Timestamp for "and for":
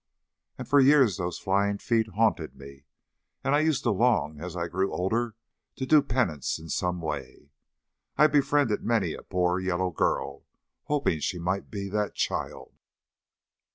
0.57-0.79